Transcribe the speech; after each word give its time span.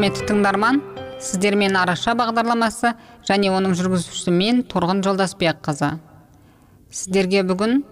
құрметті 0.00 0.30
тыңдарман 0.30 0.78
сіздермен 1.20 1.74
араша 1.76 2.14
бағдарламасы 2.16 2.94
және 3.28 3.50
оның 3.52 3.74
жүргізушісі 3.76 4.32
мен 4.32 4.62
торғын 4.64 5.02
жолдасбекқызы 5.04 5.90
сіздерге 6.88 7.42
бүгін 7.44 7.82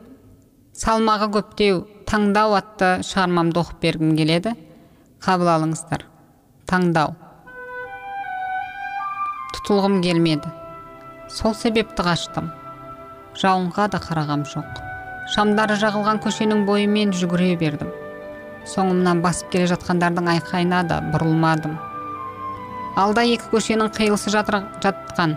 салмағы 0.73 1.27
көптеу 1.34 1.82
таңдау 2.09 2.55
атты 2.56 3.02
шығармамды 3.05 3.60
оқып 3.60 3.82
бергім 3.82 4.14
келеді. 4.16 4.55
Қабыл 5.20 5.50
алыңыздар. 5.52 6.06
Таңдау. 6.73 7.12
Тұтылғым 9.59 9.98
келмеді. 10.06 10.48
Сол 11.28 11.52
себепті 11.52 12.06
қаштым. 12.09 12.48
Жауынға 13.36 13.91
да 13.92 14.00
қарағам 14.06 14.47
жоқ. 14.48 14.80
Шамдары 15.34 15.77
жағылған 15.84 16.22
көшенің 16.25 16.64
бойымен 16.72 17.12
жүгіре 17.12 17.52
бердім. 17.61 17.92
Соңымнан 18.64 19.20
басып 19.20 19.52
келе 19.52 19.69
жатқандардың 19.75 20.33
айқайына 20.38 20.83
да 20.88 21.02
бұрылмадым. 21.12 21.77
Алда 22.98 23.23
екі 23.23 23.47
көшенің 23.52 23.93
қиылысы 23.95 24.33
жатыр, 24.34 24.65
жатқан. 24.83 25.37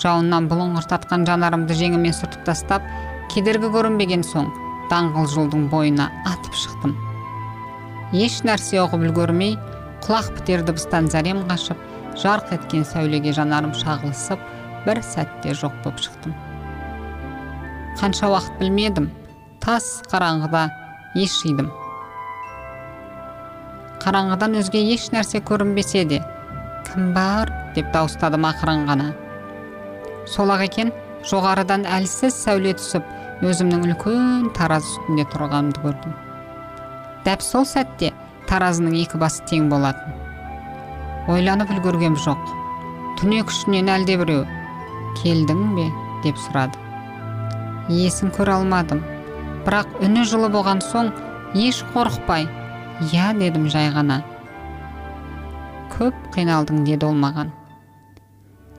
Жауыннан 0.00 0.48
бұлыңғыр 0.48 0.86
жанарымды 1.28 1.76
жеңімен 1.76 2.14
сүртіп 2.16 2.46
тастап 2.46 2.82
кедергі 3.32 3.68
көрінбеген 3.74 4.24
соң 4.24 4.48
даңғыл 4.90 5.28
жолдың 5.28 5.68
бойына 5.68 6.08
атып 6.26 6.56
шықтым. 6.56 6.96
Еш 8.16 8.40
нәрсе 8.42 8.80
оқып 8.80 9.04
үлгермей 9.06 9.58
құлақ 10.06 10.32
бітер 10.38 10.64
дыбыстан 10.64 11.10
зәрем 11.12 11.44
қашып 11.50 11.76
жарқ 12.16 12.54
еткен 12.56 12.84
сәулеге 12.88 13.34
жанарым 13.36 13.76
шағылысып 13.76 14.40
бір 14.86 15.02
сәтте 15.04 15.52
жоқ 15.52 15.76
болып 15.84 16.00
шықтым. 16.00 16.34
Қанша 18.00 18.32
уақыт 18.32 18.58
білмедім 18.58 19.10
тас 19.60 20.00
қараңғыда 20.10 20.64
ес 21.20 21.36
жидым. 21.44 21.68
Қараңғыдан 24.00 24.56
өзге 24.64 24.80
еш 24.94 25.10
нәрсе 25.12 25.44
көрінбесе 25.44 26.06
де 26.08 26.22
кім 26.92 27.12
бар 27.16 27.52
деп 27.76 27.88
дауыстадым 27.94 28.46
ақырын 28.50 28.84
ғана. 28.90 29.10
Сол 30.26 30.52
ақ 30.54 30.66
екен 30.66 30.92
жоғарыдан 31.30 31.86
әлсіз 31.86 32.36
сәуле 32.44 32.74
түсіп 32.78 33.46
өзімнің 33.46 33.86
үлкен 33.88 34.50
тараз 34.56 34.84
үстінде 34.90 35.26
тұрғанымды 35.32 35.84
көрдім. 35.84 36.14
Дәп 37.24 37.42
сол 37.44 37.66
сәтте 37.68 38.12
таразының 38.50 38.98
екі 39.02 39.20
басы 39.22 39.44
тең 39.50 39.70
болатын. 39.72 40.14
Ойланып 41.30 41.72
үлгергем 41.74 42.16
жоқ. 42.18 42.54
Түнек 43.20 43.50
ішінен 43.52 43.90
әлдебіреу 43.96 44.46
келдің 45.22 45.66
бе? 45.76 45.90
деп 46.24 46.38
сұрады. 46.40 46.76
Есін 47.90 48.32
көре 48.34 48.54
алмадым. 48.58 49.02
Бірақ 49.66 50.00
үні 50.04 50.24
жылы 50.28 50.50
болған 50.52 50.82
соң 50.84 51.10
еш 51.58 51.82
қорықпай 51.94 52.46
иә 53.10 53.32
дедім 53.38 53.68
жай 53.72 53.90
ғана. 53.94 54.20
Көп 56.00 56.16
қиналдың 56.34 56.84
деді 56.88 57.06
ол 57.06 57.16
маған. 57.20 57.50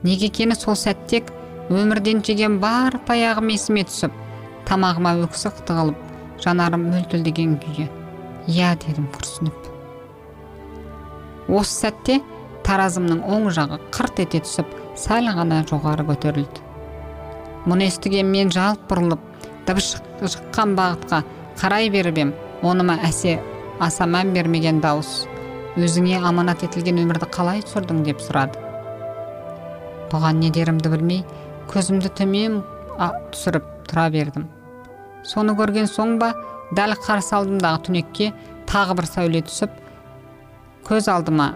Неге 0.02 0.26
екені 0.26 0.56
сол 0.58 0.74
сәтте 0.74 1.22
өмірден 1.70 2.24
жеген 2.26 2.58
бар 2.62 2.98
таяғым 3.06 3.52
есіме 3.54 3.84
түсіп 3.86 4.16
тамағыма 4.66 5.14
өксік 5.22 5.62
тығылып 5.68 6.00
жанарым 6.42 6.88
мөлтілдеген 6.90 7.54
күйі 7.62 7.86
иә 8.50 8.74
дедім 8.82 9.06
күрсініп. 9.14 9.70
Осы 11.48 11.86
сәтте 11.86 12.18
таразымның 12.66 13.22
оң 13.30 13.48
жағы 13.54 13.78
қырт 13.94 14.22
ете 14.26 14.42
түсіп 14.42 14.74
сәл 14.98 15.30
ғана 15.36 15.62
жоғары 15.70 16.06
көтерілді. 16.10 16.66
Мұны 17.70 17.86
естіген 17.86 18.30
мен 18.34 18.50
жалт 18.50 18.82
бұрылып 18.90 19.22
дыбыс 19.68 19.94
шыққан 20.22 20.74
бағытқа 20.78 21.22
қарай 21.60 21.90
беріп 21.94 22.18
ем 22.18 22.34
оныма 22.62 22.98
әсе 23.06 23.38
аса 23.78 24.06
мән 24.10 24.34
бермеген 24.34 24.80
дауыс. 24.82 25.28
Өзіңе 25.72 26.18
аманат 26.20 26.62
етілген 26.66 26.98
өмірді 27.00 27.28
қалай 27.32 27.62
түсірдің 27.64 28.02
деп 28.04 28.20
сұрады. 28.20 28.60
Бұған 30.12 30.42
не 30.42 30.50
дерімді 30.52 30.90
білмей 30.92 31.22
көзімді 31.72 32.10
төмен 32.18 32.58
түсіріп 33.32 33.70
тұра 33.88 34.10
бердім. 34.12 34.44
Соны 35.24 35.54
көрген 35.56 35.88
соң 35.88 36.18
ба 36.20 36.34
дәл 36.76 36.92
қарсы 37.00 37.32
алдымдағы 37.38 37.86
түнекке 37.86 38.32
тағы 38.68 38.98
бір 38.98 39.08
сәуле 39.08 39.40
түсіп 39.48 39.78
көз 40.88 41.08
алдыма 41.08 41.48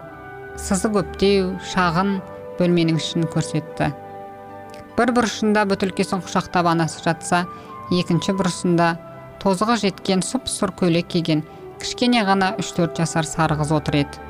сызы 0.57 0.89
көптеу 0.95 1.51
шағын 1.73 2.17
бөлменің 2.57 2.97
ішін 2.97 3.27
көрсетті. 3.29 3.91
Бір 4.97 5.13
бұрышында 5.13 5.67
бөтелкесін 5.69 6.23
құшақтап 6.25 6.71
анасы 6.71 7.03
жатса 7.05 7.43
екінші 7.93 8.33
бұрышында 8.39 8.95
тозығы 9.43 9.77
жеткен 9.83 10.25
сұп 10.25 10.49
сұр 10.49 10.73
көйлек 10.79 11.11
киген 11.13 11.45
кішкене 11.81 12.23
ғана 12.27 12.53
үш 12.61 12.71
төрт 12.77 12.97
жасар 12.99 13.27
сары 13.29 13.57
қыз 13.59 13.71
отыр 13.75 14.01
еді. 14.03 14.21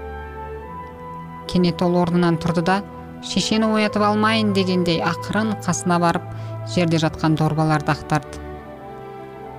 Кенет 1.47 1.81
ол 1.81 1.96
орнынан 2.02 2.38
тұрды 2.41 2.63
да 2.68 2.81
шешені 3.24 3.69
оятып 3.78 4.03
алмайын 4.03 4.53
дегендей 4.53 5.00
ақырын 5.02 5.56
қасына 5.66 6.00
барып 6.03 6.25
жерде 6.74 7.00
жатқан 7.02 7.38
дорбаларды 7.40 7.94
ақтарды. 7.96 8.44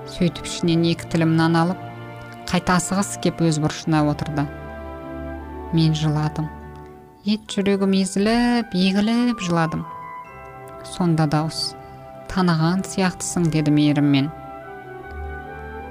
Сөйтіп 0.09 0.47
ішінен 0.49 0.85
екі 0.93 1.09
тілім 1.13 1.35
нан 1.37 1.57
алып 1.63 1.85
қайта 2.49 2.79
асығыс 2.79 3.19
кеп 3.25 3.43
өз 3.45 3.59
бұрышына 3.61 4.05
отырды. 4.09 4.47
Мен 5.77 5.93
жыладым. 5.97 6.49
Ет 7.29 7.45
жүрегім 7.53 7.93
езіліп 7.99 8.73
егіліп 8.73 9.43
жыладым. 9.45 9.85
Сонда 10.95 11.27
дауыс 11.29 11.75
таныған 12.33 12.87
сияқтысың 12.89 13.51
деді 13.53 13.75
мейіріммен. 13.77 14.31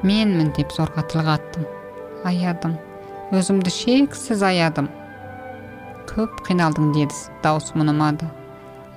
Менмін 0.08 0.54
деп 0.58 0.74
зорға 0.74 1.06
тіл 1.12 1.26
қаттым. 1.30 1.77
Аядым. 2.26 2.78
Өзімді 3.36 3.74
шексіз 3.74 4.42
аядым. 4.48 4.90
Көп 6.10 6.42
қиналдың 6.48 6.94
деді 6.96 7.14
дауыс 7.44 7.74
мұнымады. 7.78 8.30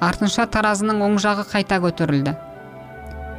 Артынша 0.01 0.47
таразының 0.49 1.03
оң 1.05 1.21
жағы 1.21 1.45
қайта 1.51 1.81
көтерілді. 1.85 2.37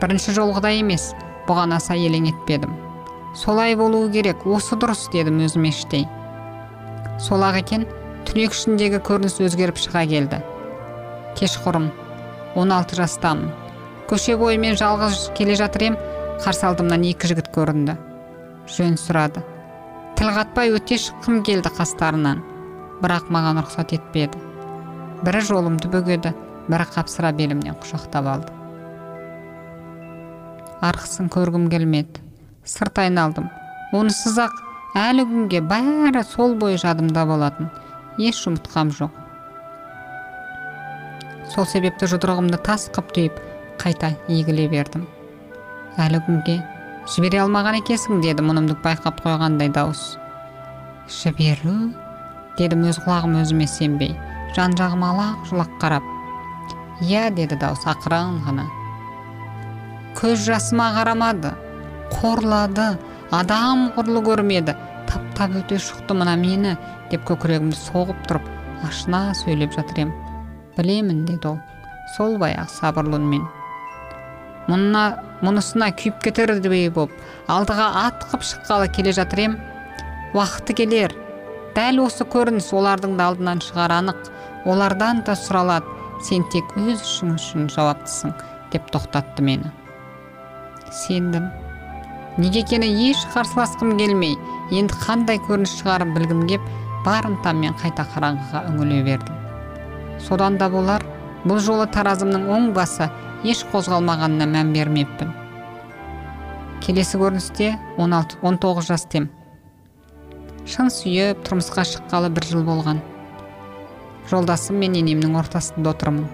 Бірінші 0.02 0.38
жолғыдай 0.38 0.84
емес 0.84 1.12
бұған 1.48 1.78
аса 1.78 1.98
елең 1.98 2.30
етпедім. 2.36 2.74
Солай 3.34 3.78
болуы 3.80 4.12
керек 4.12 4.46
осы 4.46 4.76
дұрыс 4.76 5.08
дедім 5.14 5.40
өзіме 5.46 5.72
іштей 5.72 6.10
сол 7.22 7.44
ақ 7.46 7.60
екен 7.62 7.84
түнек 8.26 8.56
ішіндегі 8.56 9.00
көрініс 9.06 9.38
өзгеріп 9.46 9.78
шыға 9.82 10.04
келді. 10.10 10.40
Кешқұрым 11.38 11.90
16 12.58 12.98
жастамын. 12.98 13.52
Көше 14.10 14.36
бойымен 14.42 14.78
жалғыз 14.80 15.30
келе 15.38 15.56
жатыр 15.60 15.92
ем 15.92 15.98
қарсы 16.42 16.66
алдымнан 16.68 17.06
екі 17.12 17.30
жігіт 17.32 17.52
көрінді. 17.54 17.98
Жөн 18.74 18.98
сұрады. 19.00 19.46
Тіл 20.20 20.32
қатпай 20.36 20.74
өте 20.76 20.98
шыққым 21.02 21.42
келді 21.48 21.72
қастарынан. 21.78 22.42
Бірақ 23.02 23.30
маған 23.34 23.62
рұқсат 23.64 23.94
етпеді. 23.98 24.40
Бірі 25.26 25.42
жолымды 25.46 25.90
бөгеді 25.92 26.34
бірі 26.72 26.86
қапсыра 26.94 27.32
белімнен 27.36 27.76
құшақтап 27.82 28.28
алды. 28.34 28.54
Арқысын 30.82 31.30
көргім 31.34 31.68
келмеді. 31.70 32.22
Сырт 32.66 33.02
айналдым. 33.04 33.50
Онысыз 33.98 34.38
ақ 34.42 34.62
әлі 34.98 35.26
күнге 35.30 35.62
бәрі 35.66 36.24
сол 36.26 36.56
бойы 36.62 36.78
жадымда 36.82 37.26
болатын. 37.30 37.70
Еш 38.18 38.44
ұмытқам 38.50 38.94
жоқ. 38.98 39.18
Сол 41.54 41.68
себепті 41.68 42.08
жұдырығымды 42.08 42.62
тас 42.66 42.88
қып 42.96 43.12
түйіп 43.16 43.42
қайта 43.82 44.14
егіле 44.30 44.70
бердім. 44.72 45.08
Әлі 46.00 46.22
күнге 46.28 46.62
жібере 47.10 47.42
алмаған 47.42 47.80
екенсің 47.80 48.22
деді 48.22 48.44
мұнымды 48.46 48.76
байқап 48.84 49.24
қойғандай 49.26 49.72
дауыс. 49.74 50.16
Жіберу? 51.10 51.92
дедім 52.60 52.84
өз 52.90 53.00
құлағым 53.02 53.40
өзіме 53.42 53.66
сенбей. 53.70 54.12
Жан 54.56 54.76
жағыма 54.78 55.12
алақ 55.14 55.46
жұлақ 55.50 55.72
қарап. 55.82 56.06
Иә 57.02 57.30
деді 57.34 57.58
дауыс 57.62 57.86
ақырын 57.90 58.42
ғана. 58.46 58.68
Көз 60.20 60.44
жасыма 60.46 60.92
қарамады 60.98 61.54
қорлады 62.14 62.92
адам 63.32 63.88
құрлы 63.96 64.22
көрмеді. 64.28 64.76
Таптап 65.10 65.56
өте 65.58 65.80
шықты 65.82 66.16
мына 66.16 66.36
мені 66.40 66.76
деп 67.12 67.26
көкірегімді 67.28 67.80
соғып 67.80 68.28
тұрып 68.28 68.52
ашына 68.88 69.32
сөйлеп 69.42 69.74
жатыр 69.76 70.06
ем. 70.06 70.14
Білемін 70.78 71.26
деді 71.26 71.56
ол. 71.56 71.60
Сол 72.18 72.38
баяғы 72.38 72.70
сабырлы 72.76 73.18
үнмен 73.18 73.48
мұнына 74.70 75.04
мұнысына 75.42 75.90
күйіп 75.98 76.20
кетердей 76.26 76.90
боп 76.94 77.14
алдыға 77.50 77.88
атқып 78.06 78.44
шыққалы 78.46 78.92
келе 78.94 79.14
жатыр 79.16 79.46
ем. 79.46 79.58
Уақыты 80.34 80.76
келер. 80.78 81.16
Дәл 81.76 82.04
осы 82.06 82.28
көрініс 82.28 82.70
олардың 82.76 83.18
да 83.18 83.32
алдынан 83.32 83.62
шығар 83.64 83.96
анық. 83.98 84.30
Олардан 84.70 85.24
да 85.26 85.34
сұралады 85.40 85.88
сен 86.28 86.46
тек 86.54 86.76
өз 86.78 87.02
үшін 87.02 87.36
үшін 87.38 87.70
жауаптысың 87.74 88.36
деп 88.74 88.92
тоқтатты 88.94 89.44
мені. 89.44 89.72
Сендім. 90.92 91.50
Неге 92.38 92.62
екені 92.62 92.88
еш 93.10 93.26
қарсыласқым 93.34 93.98
келмей 94.00 94.38
енді 94.72 94.96
қандай 95.02 95.42
көрініс 95.48 95.74
шығарып 95.82 96.14
білгім 96.16 96.46
кеп 96.52 96.70
бар 97.06 97.26
ынтаммен 97.28 97.76
қайта 97.82 98.06
қараңғыға 98.14 98.62
үңіле 98.70 99.02
бердім. 99.08 99.36
Содан 100.22 100.60
да 100.62 100.70
болар 100.70 101.04
бұл 101.44 101.60
жолы 101.60 101.88
таразымның 101.92 102.48
оң 102.54 102.72
басы 102.78 103.10
еш 103.42 103.64
қозғалмағанына 103.72 104.46
мән 104.46 104.72
бермеппін. 104.76 105.32
Келесі 106.82 107.18
көріністе 107.18 107.72
16, 107.98 108.38
19 108.46 108.86
жастем. 108.86 109.30
Шын 110.70 110.92
сүйіп 110.94 111.42
тұрмысқа 111.48 111.86
шыққалы 111.90 112.30
бір 112.36 112.46
жыл 112.52 112.62
болған. 112.68 113.02
Жолдасым 114.30 114.78
мен 114.82 114.94
енемнің 115.00 115.34
ортасында 115.42 115.96
отырмын. 115.96 116.28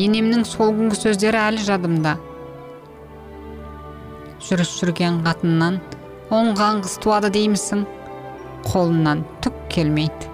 Енемнің 0.00 0.46
сол 0.48 0.72
күнгі 0.78 0.96
сөздері 0.96 1.42
әлі 1.42 1.64
жадымда. 1.66 2.14
Жүріс 4.42 4.72
жүрген 4.80 5.20
қатыннан 5.26 5.76
оңған 6.32 6.80
қыз 6.86 6.96
туады 7.04 7.28
деймісің? 7.36 7.84
Қолынан 8.64 9.26
түк 9.44 9.60
келмейді. 9.74 10.30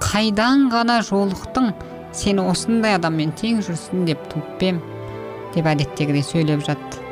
Қайдан 0.00 0.70
ғана 0.72 1.02
жолықтың 1.04 1.74
сені 2.16 2.46
осындай 2.50 2.96
адаммен 2.96 3.32
тең 3.36 3.60
жүрсін 3.66 4.06
деп 4.08 4.22
туып 4.32 4.62
ем 4.64 4.80
деп 5.54 5.66
әдеттегідей 5.68 6.24
сөйлеп 6.24 6.64
жатты. 6.66 7.02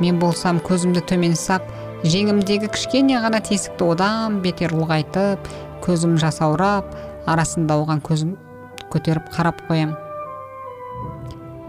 Мен 0.00 0.18
болсам 0.22 0.60
көзімді 0.62 1.02
төмен 1.06 1.34
сап 1.38 1.66
жеңімдегі 2.02 2.70
кішкене 2.72 3.20
ғана 3.22 3.42
тесікті 3.44 3.92
одан 3.94 4.40
бетер 4.42 4.74
ұлғайтып 4.74 5.50
көзім 5.84 6.16
жасаурап 6.22 6.88
арасында 7.30 7.76
оған 7.82 8.02
көзім 8.02 8.34
көтеріп 8.94 9.28
қарап 9.34 9.62
қоям. 9.68 9.94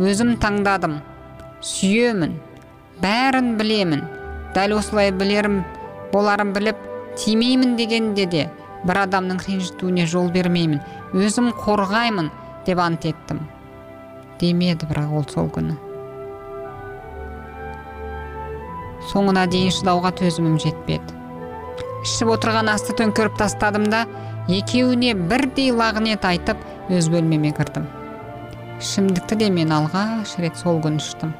Өзім 0.01 0.35
таңдадым 0.41 0.99
сүйемін 1.61 2.37
бәрін 3.03 3.53
білемін 3.59 4.01
дәл 4.55 4.77
осылай 4.79 5.11
білерім 5.13 5.61
боларын 6.13 6.53
біліп 6.53 6.79
тимеймін 7.17 7.75
дегенде 7.77 8.25
де 8.25 8.47
бір 8.83 9.03
адамның 9.05 9.43
ренжітуіне 9.45 10.07
жол 10.09 10.31
бермеймін. 10.33 10.81
Өзім 11.13 11.51
қорғаймын 11.61 12.31
деп 12.65 12.79
ант 12.79 13.05
еттім. 13.05 13.41
Демеді 14.39 14.87
бірақ 14.89 15.11
ол 15.17 15.25
сол 15.31 15.49
күні. 15.53 15.75
Соңына 19.11 19.45
дейін 19.51 19.73
шыдауға 19.75 20.13
төзімім 20.19 20.55
жетпеді. 20.63 21.19
Ішіп 22.03 22.33
отырған 22.35 22.71
асты 22.71 22.95
төңкеріп 22.99 23.35
тастадым 23.39 23.89
да 23.91 24.05
екеуіне 24.51 25.13
бірдей 25.15 25.71
лағнет 25.75 26.25
айтып 26.27 26.59
өз 26.91 27.07
бөлмеме 27.11 27.53
кірдім. 27.55 27.85
Ішімдікті 28.79 29.37
де 29.39 29.49
мен 29.51 29.71
алғаш 29.71 30.35
рет 30.43 30.59
сол 30.59 30.81
күні 30.83 30.99
іштім. 31.03 31.31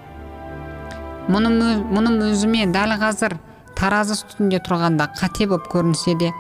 Мұным, 1.31 2.20
өзіме 2.30 2.68
дәл 2.72 2.96
қазір 3.00 3.38
таразы 3.80 4.16
үстінде 4.16 4.60
тұрғанда 4.64 5.10
қате 5.16 5.48
болып 5.48 5.68
көрінсе 5.72 6.16
де 6.20 6.31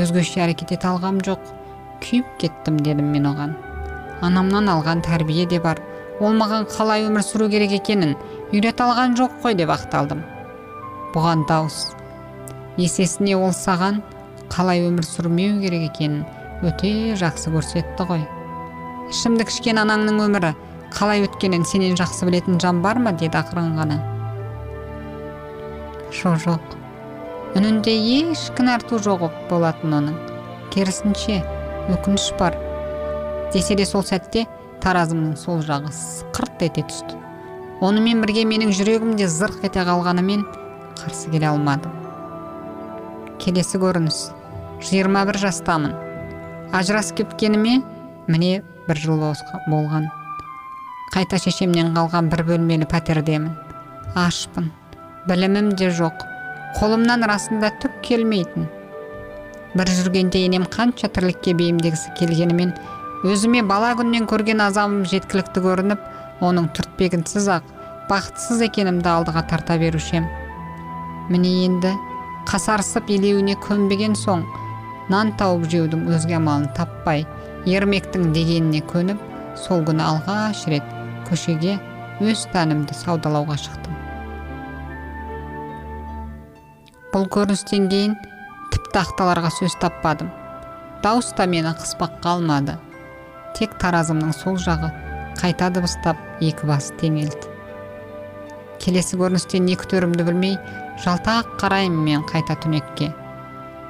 өзгеше 0.00 0.44
әрекет 0.44 0.72
ете 0.76 0.88
алғам 0.88 1.20
жоқ. 1.24 1.40
Күйіп 2.02 2.36
кеттім 2.40 2.78
дедім 2.82 3.10
мен 3.14 3.28
оған. 3.30 3.54
Анамнан 4.24 4.70
алған 4.72 5.02
тәрбие 5.04 5.46
де 5.46 5.60
бар. 5.60 5.80
Ол 6.20 6.34
маған 6.38 6.68
қалай 6.70 7.06
өмір 7.08 7.24
сүру 7.26 7.48
керек 7.50 7.72
екенін 7.78 8.14
үйрете 8.52 8.84
алған 8.86 9.16
жоқ 9.18 9.40
қой 9.42 9.56
деп 9.58 9.70
ақталдым. 9.74 10.22
Бұған 11.14 11.44
дауыс. 11.48 11.92
Есесіне 12.78 13.36
ол 13.36 13.52
саған 13.54 14.00
қалай 14.50 14.84
өмір 14.86 15.06
сүрмеу 15.06 15.60
керек 15.62 15.88
екенін 15.90 16.22
өте 16.62 17.14
жақсы 17.18 17.52
көрсетті 17.54 18.06
ғой. 18.08 18.24
Ішімдік 19.10 19.50
ішкен 19.52 19.82
анаңның 19.82 20.22
өмірі 20.24 20.54
қалай 20.94 21.24
өткенін 21.26 21.66
сенен 21.66 21.98
жақсы 21.98 22.26
білетін 22.28 22.60
жан 22.62 22.82
бар 22.82 22.98
ма 23.02 23.12
деді 23.12 23.40
ақырын 23.40 23.74
ғана. 23.78 23.98
Жоқ 26.14 26.38
жоқ. 26.46 26.78
Үнінде 27.58 27.94
еш 27.94 28.48
кінәрту 28.58 28.98
жоқ 29.02 29.26
болатын 29.50 29.98
оның. 29.98 30.16
Керісінше 30.74 31.42
өкініш 31.92 32.30
бар. 32.38 32.56
Десе 33.52 33.76
де 33.76 33.84
сол 33.86 34.04
сәтте 34.06 34.46
таразымның 34.84 35.36
сол 35.40 35.60
жағы 35.64 35.92
сықырт 35.92 36.64
ете 36.66 36.84
түсті. 36.88 37.18
Онымен 37.84 38.22
бірге 38.24 38.44
менің 38.48 38.72
жүрегім 38.76 39.16
де 39.18 39.28
зырқ 39.28 39.66
ете 39.68 39.84
қалғанымен 39.84 40.44
қарсы 41.00 41.30
келе 41.32 41.50
алмадым. 41.50 41.92
Келесі 43.42 43.80
көрініс. 43.82 44.20
Жиырма 44.84 45.24
бір 45.28 45.38
жастамын. 45.42 45.94
Ажырасып 46.74 47.22
кеткеніме 47.22 47.80
міне 48.28 48.62
бір 48.88 49.00
жыл 49.00 49.20
болған. 49.70 50.08
Қайта 51.14 51.38
шешемнен 51.38 51.92
қалған 51.94 52.30
бір 52.32 52.44
бөлмелі 52.48 52.88
пәтердемін. 52.90 53.52
Ашпын. 54.18 54.70
Білімім 55.28 55.74
де 55.78 55.90
жоқ. 55.94 56.24
Қолымнан 56.80 57.22
расында 57.30 57.70
түк 57.82 58.00
келмейтін. 58.02 58.66
Бір 59.74 59.90
жүргенде 59.98 60.44
енем 60.46 60.64
қанша 60.70 61.10
тірлікке 61.14 61.54
бейімдегісі 61.58 62.14
келгенімен 62.18 62.72
өзіме 63.26 63.62
бала 63.66 63.92
күннен 63.98 64.28
көрген 64.30 64.62
азабым 64.64 65.04
жеткілікті 65.10 65.62
көрініп 65.64 66.42
оның 66.46 66.70
түртпегінсіз 66.76 67.48
ақ 67.58 67.70
бақытсыз 68.10 68.64
екенімді 68.68 69.10
алдыға 69.10 69.44
тарта 69.50 69.78
беруші 69.80 70.20
ем 70.20 70.28
міне 71.32 71.54
енді 71.68 71.94
қасарысып 72.50 73.08
илеуіне 73.16 73.56
көнбеген 73.64 74.14
соң 74.20 74.44
нан 75.12 75.32
тауып 75.40 75.66
жеудің 75.72 76.04
өзге 76.16 76.36
амалын 76.38 76.68
таппай 76.76 77.24
ермектің 77.68 78.30
дегеніне 78.36 78.82
көніп 78.92 79.20
сол 79.66 79.82
күні 79.88 80.04
алғаш 80.04 80.66
рет 80.72 80.94
көшеге 81.30 81.78
өз 82.22 82.44
тәнімді 82.52 82.94
саудалауға 82.94 83.56
шықтым. 83.58 83.96
Бұл 87.14 87.26
көріністен 87.32 87.88
кейін 87.90 88.16
тіпті 88.94 89.10
ақталарға 89.10 89.50
сөз 89.50 89.74
таппадым. 89.82 90.28
Дауыс 91.02 91.32
та 91.34 91.48
мені 91.50 91.72
қыспаққа 91.74 92.36
алмады. 92.36 92.76
Тек 93.58 93.72
таразымның 93.82 94.30
сол 94.32 94.54
жағы 94.54 94.92
қайта 95.40 95.66
дыбыстап 95.74 96.14
екі 96.38 96.68
басы 96.68 96.94
теңелді. 97.00 97.50
Келесі 98.78 99.18
көріністен 99.18 99.66
не 99.66 99.74
күтерімді 99.74 100.26
білмей 100.28 100.54
жалтақ 101.02 101.56
қараймын 101.58 102.04
мен 102.06 102.22
қайта 102.30 102.54
түнекке. 102.62 103.10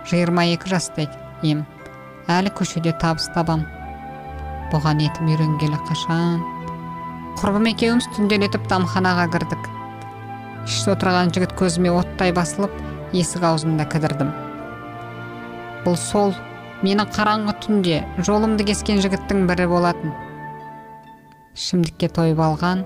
Жиырма 0.09 0.47
екі 0.55 0.73
жаста 0.73 1.05
ем. 1.43 1.67
Әлі 2.25 2.55
көшеде 2.57 2.97
табыс 2.97 3.29
табам. 3.37 3.67
Бұған 4.73 5.05
етім 5.05 5.29
үйренгелі 5.35 5.83
қашан? 5.85 6.41
Құрбым 7.43 7.69
екеуміз 7.75 8.09
түнделетіп 8.17 8.65
тамханаға 8.73 9.29
кірдік. 9.37 9.69
Іште 10.65 10.95
отырған 10.97 11.35
жігіт 11.37 11.53
көзіме 11.61 11.93
оттай 11.93 12.33
басылып 12.33 12.73
есік 13.13 13.45
аузында 13.45 13.85
кідірдім. 13.85 14.33
Бұл 15.85 15.97
сол 16.01 16.33
мені 16.85 17.05
қараңғы 17.15 17.55
түнде 17.65 17.99
жолымды 18.25 18.65
кескен 18.69 19.01
жігіттің 19.05 19.45
бірі 19.49 19.67
болатын. 19.71 20.13
Ішімдікке 21.55 22.09
тойып 22.17 22.41
алған 22.45 22.85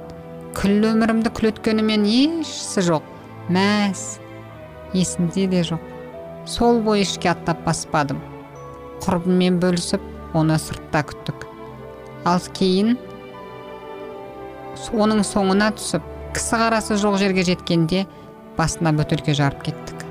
күллі 0.58 0.92
өмірімді 0.92 1.32
күлеткенімен 1.38 2.06
ешсі 2.08 2.82
жоқ 2.88 3.06
мәз 3.54 4.18
есінде 4.92 5.46
де 5.50 5.62
жоқ. 5.66 5.82
Сол 6.48 6.80
бойы 6.82 7.04
ішке 7.04 7.30
аттап 7.30 7.60
баспадым. 7.66 8.18
Құрбыммен 9.04 9.60
бөлісіп 9.62 10.02
оны 10.36 10.58
сыртта 10.58 11.04
күттік. 11.06 11.46
Ал 12.26 12.42
кейін 12.56 12.96
оның 14.92 15.22
соңына 15.26 15.70
түсіп 15.76 16.04
кісі 16.34 16.60
қарасы 16.60 16.98
жоқ 17.00 17.18
жерге 17.22 17.46
жеткенде 17.46 18.04
басына 18.58 18.92
бөтелке 18.96 19.34
жарып 19.38 19.64
кеттік. 19.70 20.04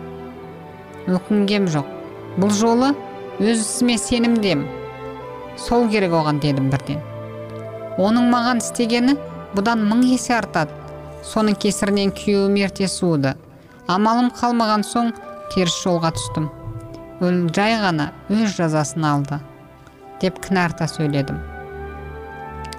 Өкінгем 1.08 1.68
жоқ. 1.72 1.97
Бұл 2.38 2.52
жолы 2.54 2.92
өз 3.42 3.64
ісіме 3.64 3.96
сенімдем 3.98 4.60
сол 5.58 5.88
керек 5.90 6.14
оған 6.14 6.38
дедім 6.42 6.70
бірден. 6.70 7.00
Оның 7.98 8.28
маған 8.30 8.62
істегені 8.62 9.16
бұдан 9.58 9.82
мың 9.90 10.04
есе 10.06 10.36
артады. 10.38 10.74
Соның 11.26 11.58
кесірінен 11.58 12.12
күйеуім 12.14 12.60
ерте 12.62 12.88
суыды. 12.88 13.34
Амалым 13.90 14.30
қалмаған 14.38 14.86
соң 14.86 15.10
теріс 15.54 15.80
жолға 15.82 16.12
түстім. 16.14 16.46
Ол 17.26 17.40
жай 17.58 17.80
ғана 17.82 18.12
өз 18.30 18.54
жазасын 18.60 19.08
алды 19.10 19.40
деп 20.22 20.38
кінәрта 20.44 20.86
сөйледім. 20.92 21.40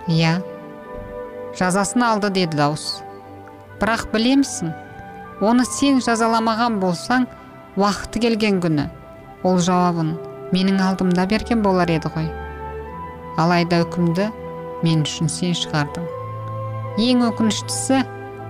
Иә 0.07 0.37
жазасын 1.59 2.07
алды 2.07 2.31
деді 2.31 2.61
дауыс. 2.62 2.87
Бірақ 3.83 4.07
білемісің 4.15 4.71
оны 5.43 5.67
сен 5.67 5.99
жазаламаған 6.05 6.79
болсаң 6.83 7.27
уақыты 7.79 8.23
келген 8.23 8.62
күні 8.62 8.87
ол 9.47 9.59
жауабын 9.62 10.14
менің 10.54 10.83
алдымда 10.83 11.26
берген 11.30 11.62
болар 11.62 11.90
еді 11.92 12.11
ғой. 12.16 12.28
Алайда 13.38 13.83
үкімді 13.85 14.28
мен 14.83 15.07
үшін 15.07 15.30
сен 15.30 15.54
шығардың. 15.54 16.07
Ең 16.99 17.25
өкініштісі 17.30 18.02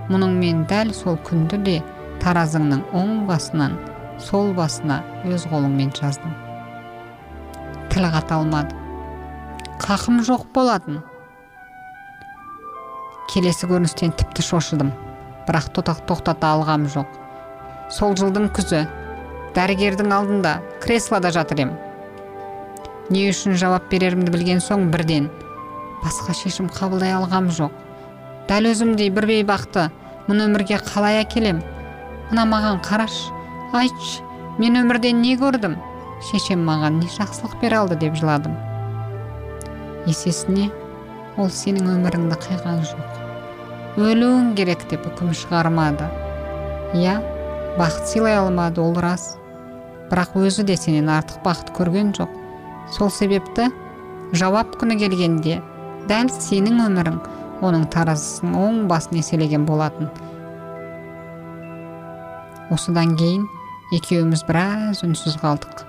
мұның 0.09 0.37
мен 0.41 0.65
дәл 0.69 0.93
сол 0.97 1.19
күнді 1.27 1.61
де 1.65 1.79
таразыңның 2.23 2.85
оң 2.97 3.25
басынан 3.29 3.77
сол 4.19 4.53
басына 4.57 5.03
өз 5.29 5.45
қолыңмен 5.51 5.93
жаздым 5.95 6.37
тіл 7.89 8.05
қата 8.13 8.37
алмады. 8.37 8.75
Қақым 9.81 10.21
жоқ 10.23 10.45
болатын. 10.53 10.99
Келесі 13.29 13.67
көріністен 13.69 14.13
тіпті 14.19 14.45
шошыдым. 14.45 14.91
Бірақ 15.47 15.71
тоқтата 15.73 16.51
алғам 16.53 16.85
жоқ. 16.93 17.09
Сол 17.89 18.13
жылдың 18.19 18.49
күзі 18.53 18.85
дәрігердің 19.55 20.13
алдында 20.13 20.59
креслода 20.83 21.31
жатыр 21.33 21.63
ем. 21.65 21.71
Не 23.09 23.29
үшін 23.31 23.57
жауап 23.57 23.89
берерімді 23.89 24.31
білген 24.33 24.61
соң 24.61 24.89
бірден. 24.93 25.29
Басқа 26.03 26.35
шешім 26.37 26.69
қабылдай 26.73 27.15
алғам 27.17 27.49
жоқ. 27.49 27.73
Дәл 28.49 28.69
өзімдей 28.69 29.09
бір 29.13 29.25
бейбақты 29.29 29.87
мұны 30.29 30.45
өмірге 30.45 30.77
қалай 30.85 31.23
әкелем? 31.23 31.63
Мына 32.29 32.45
маған 32.49 32.83
қараш 32.85 33.17
айтшы 33.73 34.21
мен 34.61 34.77
өмірден 34.83 35.23
не 35.23 35.35
көрдім? 35.41 35.77
Шешем 36.29 36.61
маған 36.67 36.99
не 37.01 37.09
жақсылық 37.09 37.57
бере 37.61 37.79
алды 37.79 37.97
деп 37.97 38.15
жыладым. 38.19 38.53
Есесіне 40.05 40.69
ол 41.37 41.49
сенің 41.49 41.89
өміріңді 41.95 42.37
қиған 42.45 42.85
жоқ. 42.85 43.19
Өлуің 43.99 44.53
керек 44.59 44.85
деп 44.91 45.05
үкім 45.09 45.33
шығармады. 45.33 46.07
Иә 46.93 47.17
бақыт 47.79 48.09
сыйлай 48.11 48.35
алмады 48.35 48.81
ол 48.83 48.97
рас. 48.99 49.37
Бірақ 50.11 50.35
өзі 50.35 50.65
де 50.67 50.75
сенен 50.75 51.07
артық 51.13 51.39
бақыт 51.45 51.69
көрген 51.77 52.11
жоқ. 52.17 52.31
Сол 52.91 53.11
себепті 53.13 53.69
жауап 54.35 54.75
күні 54.81 54.97
келгенде 54.99 55.61
дәл 56.09 56.31
сенің 56.33 56.81
өмірің 56.87 57.19
оның 57.63 57.85
таразысын 57.93 58.57
оң 58.57 58.81
басын 58.91 59.21
еселеген 59.21 59.63
болатын. 59.69 60.09
Осыдан 62.73 63.15
кейін 63.17 63.47
екеуміз 63.95 64.43
біраз 64.49 65.05
үнсіз 65.07 65.39
қалдық. 65.41 65.85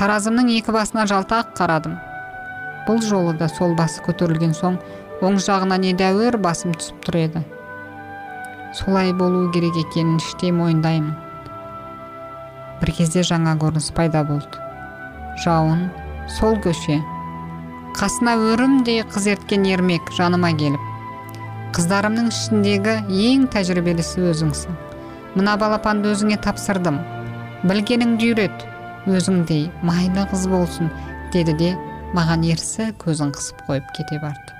Таразымның 0.00 0.48
екі 0.56 0.72
басына 0.74 1.04
жалтақ 1.10 1.52
қарадым. 1.58 1.98
Бұл 2.88 3.04
жолы 3.04 3.36
да 3.36 3.50
сол 3.52 3.76
басы 3.76 4.00
көтерілген 4.06 4.56
соң 4.56 4.80
оң 5.20 5.36
жағына 5.42 5.76
недәуір 5.82 6.40
басым 6.40 6.72
түсіп 6.78 7.04
тұр 7.04 7.22
еді. 7.26 7.44
Солай 8.78 9.12
болуы 9.12 9.50
керек 9.52 9.76
екенін 9.76 10.18
іштей 10.22 10.52
мойындаймын. 10.54 11.14
Бір 12.78 12.92
кезде 12.94 13.24
жаңа 13.26 13.56
көрініс 13.58 13.90
пайда 13.96 14.22
болды. 14.26 14.60
Жауын 15.42 15.88
сол 16.38 16.58
көше. 16.62 17.00
Қасына 17.98 18.36
өрімдей 18.52 19.02
қыз 19.10 19.26
ерткен 19.34 19.66
ермек 19.66 20.12
жаныма 20.14 20.52
келіп. 20.60 20.84
Қыздарымның 21.74 22.28
ішіндегі 22.30 22.94
ең 23.32 23.48
тәжірибелісі 23.52 24.22
өзіңсің. 24.30 24.76
Мына 25.34 25.56
балапанды 25.58 26.12
өзіңе 26.14 26.38
тапсырдым. 26.44 27.00
Білгеніңді 27.66 28.30
үйрет. 28.30 28.62
Өзіңдей 29.10 29.66
майлы 29.82 30.28
қыз 30.30 30.46
болсын 30.52 30.92
деді 31.34 31.56
де 31.58 31.72
маған 32.14 32.46
ерсі 32.46 32.92
көзін 33.02 33.34
қысып 33.34 33.66
қойып 33.66 33.90
кете 33.96 34.20
барды. 34.22 34.54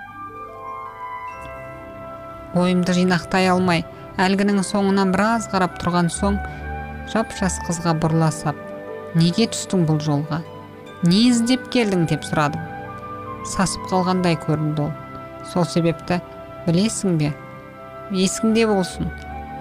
Ойымды 2.58 2.96
жинақтай 2.96 3.48
алмай 3.52 3.84
әлгінің 4.24 4.62
соңынан 4.66 5.12
біраз 5.14 5.48
қарап 5.52 5.78
тұрған 5.82 6.10
соң 6.12 6.38
жап 7.12 7.34
жас 7.38 7.58
қызға 7.66 7.94
бұрыла 8.02 8.30
сап 8.34 8.58
неге 9.18 9.48
түстің 9.52 9.84
бұл 9.88 10.00
жолға? 10.04 10.40
Не 11.08 11.28
іздеп 11.30 11.68
келдің? 11.74 12.06
деп 12.10 12.26
сұрадым. 12.26 12.64
Сасып 13.46 13.84
қалғандай 13.90 14.38
көрінді 14.42 14.88
ол. 14.88 14.92
Сол 15.52 15.64
себепті 15.64 16.18
білесің 16.66 17.18
бе? 17.20 17.34
Есіңде 18.12 18.66
болсын. 18.68 19.12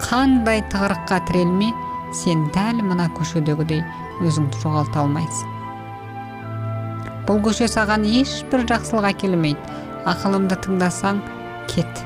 Қандай 0.01 0.63
тығырыққа 0.71 1.21
тірелме 1.29 1.69
сен 2.23 2.49
дәл 2.55 2.81
мына 2.81 3.11
көшедегідей 3.19 3.85
өзіңді 4.25 4.63
жоғалта 4.65 5.05
алмайсың 5.05 5.57
бұл 7.27 7.41
көше 7.43 7.67
саған 7.67 8.05
ешбір 8.07 8.63
жақсылық 8.69 9.09
әкелмейді. 9.11 9.75
Ақылымды 10.07 10.55
тыңдасаң 10.63 11.19
кет. 11.67 12.03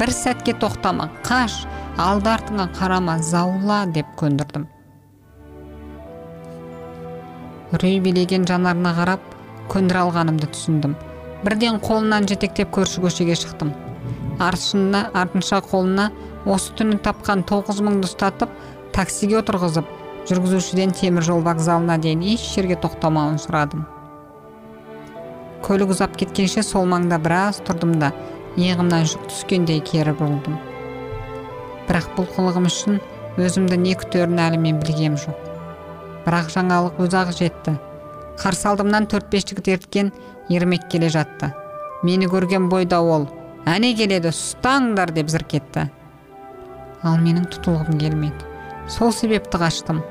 Бір 0.00 0.12
сәтке 0.16 0.54
тоқтама 0.56 1.10
қаш! 1.26 1.66
Алды 2.00 2.30
артыңа 2.32 2.70
қарама 2.72 3.18
заула 3.20 3.82
деп 3.86 4.06
көндірдім. 4.16 4.64
Үрей 7.76 7.98
билеген 8.00 8.46
жанарына 8.48 8.94
қарап 8.96 9.26
көндіре 9.72 10.00
алғанымды 10.06 10.48
түсіндім. 10.54 10.94
Бірден 11.44 11.80
қолынан 11.84 12.28
жетектеп 12.28 12.72
көрші 12.72 13.04
көшеге 13.04 13.36
шықтым. 13.36 13.74
Артышына 14.40 15.10
артынша 15.12 15.60
қолына 15.68 16.08
осы 16.48 16.72
түні 16.80 16.96
тапқан 17.04 17.44
тоғыз 17.48 17.84
мыңды 17.84 18.08
ұстатып 18.08 18.56
таксиге 18.96 19.42
отырғызып 19.42 19.88
жүргізушіден 20.30 20.96
темір 20.96 21.28
жол 21.28 21.44
вокзалына 21.44 21.98
дейін 22.00 22.24
еш 22.34 22.48
жерге 22.54 22.80
тоқтамауын 22.80 23.40
сұрадым. 23.42 23.84
Көлік 25.62 25.92
ұзап 25.92 26.16
кеткенше 26.16 26.64
сол 26.66 26.88
маңда 26.88 27.20
біраз 27.22 27.60
тұрдым 27.68 27.98
да 28.00 28.14
иығымнан 28.56 29.06
жүк 29.06 29.28
түскендей 29.30 29.84
кері 29.86 30.16
бұрылдым 30.18 30.71
бірақ 31.88 32.10
бұл 32.16 32.28
қылығым 32.36 32.68
үшін 32.70 33.00
өзімді 33.40 33.78
не 33.84 33.94
күтерін 33.98 34.42
әлі 34.42 34.60
мен 34.64 34.82
білгем 34.82 35.16
жоқ. 35.20 35.38
Бірақ 36.26 36.52
жаңалық 36.56 37.00
өзі 37.02 37.18
ақ 37.22 37.32
жетті. 37.38 37.78
Қарсы 38.42 38.68
алдымнан 38.70 39.08
төрт 39.10 39.30
бес 39.32 39.46
жігіт 39.48 39.72
ерткен 39.76 40.12
ермек 40.48 40.86
келе 40.92 41.08
жатты. 41.12 41.54
Мені 42.02 42.28
көрген 42.30 42.68
бойда 42.72 43.00
ол 43.00 43.28
әне 43.66 43.94
келеді 43.96 44.32
ұстаңдар! 44.32 45.12
деп 45.14 45.28
зырк 45.30 45.58
етті 45.58 45.90
ал 47.02 47.18
менің 47.18 47.48
тұтылғым 47.50 47.98
келмеді. 48.00 48.46
Сол 48.90 49.12
себепті 49.14 49.58
қаштым. 49.62 50.02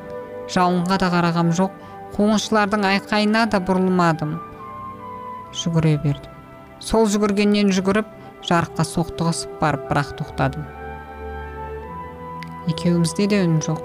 Жауынға 0.51 0.98
да 1.00 1.10
қарағам 1.13 1.51
жоқ 1.56 1.75
қуғыншылардың 2.16 2.88
айқайына 2.90 3.46
да 3.51 3.62
бұрылмадым. 3.63 4.36
Жүгіре 5.56 5.96
бердім. 6.04 6.36
Сол 6.84 7.08
жүгіргеннен 7.12 7.72
жүгіріп 7.75 8.12
жарыққа 8.48 8.86
соқтығысып 8.88 9.60
барып 9.62 9.88
бірақ 9.92 10.16
тоқтадым. 10.20 10.66
Екеумізде 12.70 13.27
де 13.27 13.41
үн 13.46 13.60
жоқ. 13.63 13.82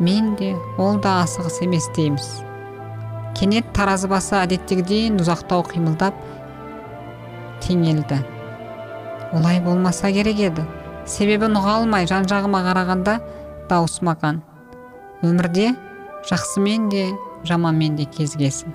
Мен 0.00 0.34
де 0.36 0.54
ол 0.78 0.98
да 0.98 1.22
асығыс 1.22 1.62
емес 1.64 1.88
дейміз. 1.96 2.28
Кенет 3.38 3.72
таразы 3.74 4.10
басы 4.10 4.36
әдеттегіден 4.42 5.20
ұзақтау 5.22 5.64
қимылдап 5.70 6.18
теңелді. 7.64 8.20
Олай 9.34 9.60
болмаса 9.64 10.12
керек 10.12 10.40
еді. 10.50 10.66
Себебін 11.06 11.58
ұға 11.60 11.80
алмай 11.80 12.08
жан 12.10 12.28
жағыма 12.30 12.62
қарағанда 12.66 13.18
дауыс 13.70 14.00
маған. 14.06 14.40
Өмірде 15.22 15.74
жақсымен 16.30 16.88
де 16.90 17.10
жаманмен 17.44 17.96
де 17.96 18.08
кезгесін 18.08 18.74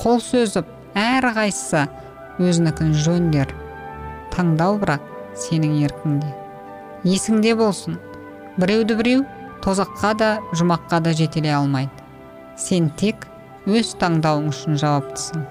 қол 0.00 0.18
сөзіп 0.24 0.68
әрқайсысы 0.98 1.84
өзінікін 2.42 2.92
жөндер 3.04 3.52
таңдау 4.32 4.78
бірақ 4.80 5.04
сенің 5.38 5.76
еркіңде. 5.86 6.30
Есіңде 7.06 7.52
болсын. 7.58 7.98
Біреуді 8.58 8.96
біреу 9.00 9.24
тозаққа 9.64 10.12
да 10.18 10.30
жұмаққа 10.58 11.00
да 11.04 11.12
жетелей 11.16 11.54
алмайды. 11.54 11.92
Сен 12.58 12.90
тек 13.00 13.28
өз 13.66 13.94
таңдауың 14.00 14.50
үшін 14.52 14.78
жауаптысың. 14.82 15.44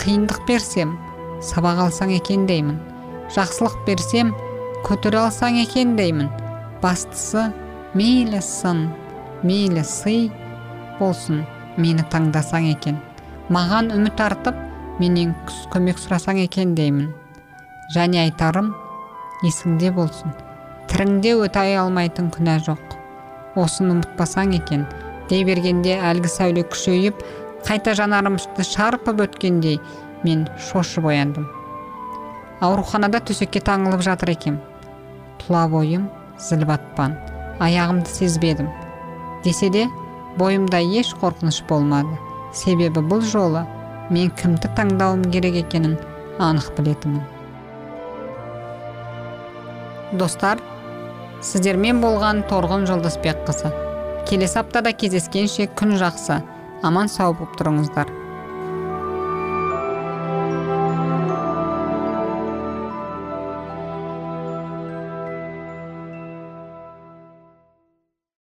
Қиындық 0.00 0.44
берсем 0.48 0.94
сабақ 1.44 1.86
алсаң 1.86 2.14
екен 2.16 2.46
деймін. 2.48 2.78
Жақсылық 3.34 3.82
берсем 3.88 4.32
көтере 4.86 5.20
алсаң 5.26 5.58
екен 5.64 5.96
деймін. 5.98 6.30
Бастысы 6.82 7.50
мейлі 7.98 8.40
сын 8.44 8.86
мейлі 9.42 9.84
сый 9.84 10.30
болсын 11.00 11.44
мені 11.76 12.06
таңдасаң 12.12 12.70
екен. 12.72 12.96
Маған 13.52 13.92
үміт 13.94 14.20
артып 14.22 14.56
менен 15.00 15.34
көмек 15.74 16.00
сұрасаң 16.00 16.40
екен 16.46 16.74
деймін. 16.78 17.12
Және 17.94 18.24
айтарым 18.24 18.72
есіңде 19.44 19.92
болсын. 19.94 20.45
Тіріңде 20.90 21.34
өтай 21.46 21.76
алмайтын 21.80 22.30
күнә 22.34 22.58
жоқ. 22.66 22.96
Осыны 23.56 23.96
ұмытпасаң 23.96 24.54
екен 24.58 24.86
дей 25.30 25.44
бергенде 25.48 25.96
әлгі 25.98 26.30
сәуле 26.30 26.64
күшейіп 26.70 27.22
қайта 27.66 27.94
жанарымды 27.98 28.64
шарпып 28.66 29.22
өткендей 29.26 29.80
мен 30.24 30.46
шошып 30.68 31.08
ояндым. 31.10 31.48
Ауруханада 32.60 33.20
төсекке 33.20 33.60
таңылып 33.60 34.04
жатыр 34.06 34.32
екем. 34.32 34.60
Тұла 35.42 35.66
бойым 35.72 36.06
зіл 36.40 36.64
батпан 36.68 37.16
аяғымды 37.60 38.12
сезбедім. 38.12 38.68
Десе 39.44 39.70
де 39.70 39.86
бойымда 40.38 40.80
еш 41.00 41.14
қорқыныш 41.20 41.62
болмады. 41.68 42.18
Себебі 42.54 43.02
бұл 43.04 43.24
жолы 43.24 43.66
мен 44.10 44.30
кімді 44.38 44.70
таңдауым 44.76 45.26
керек 45.32 45.58
екенін 45.64 45.98
анық 46.38 46.70
білетінмін. 46.78 47.24
Достар 50.12 50.60
сіздермен 51.46 52.02
болған 52.02 52.44
торғын 52.50 52.88
жұлдызбекқызы 52.90 53.74
келесі 54.26 54.58
аптада 54.58 54.90
кездескенше 54.90 55.68
күн 55.78 55.94
жақсы. 56.00 56.40
Аман 56.86 57.08
сау 57.08 57.34
болып 57.38 57.54
тұрыңыздар. 57.60 58.10